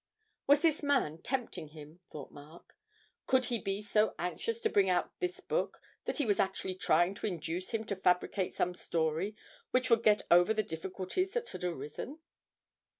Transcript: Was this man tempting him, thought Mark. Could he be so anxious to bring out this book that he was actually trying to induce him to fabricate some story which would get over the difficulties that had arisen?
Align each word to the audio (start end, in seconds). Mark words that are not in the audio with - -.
Was 0.47 0.63
this 0.63 0.81
man 0.81 1.21
tempting 1.21 1.67
him, 1.67 1.99
thought 2.11 2.31
Mark. 2.31 2.73
Could 3.27 3.45
he 3.45 3.59
be 3.61 3.83
so 3.83 4.15
anxious 4.17 4.59
to 4.61 4.69
bring 4.71 4.89
out 4.89 5.11
this 5.19 5.39
book 5.41 5.79
that 6.05 6.17
he 6.17 6.25
was 6.25 6.39
actually 6.39 6.73
trying 6.73 7.13
to 7.13 7.27
induce 7.27 7.69
him 7.69 7.83
to 7.83 7.95
fabricate 7.95 8.55
some 8.55 8.73
story 8.73 9.35
which 9.69 9.91
would 9.91 10.01
get 10.01 10.23
over 10.31 10.55
the 10.55 10.63
difficulties 10.63 11.33
that 11.33 11.49
had 11.49 11.63
arisen? 11.63 12.17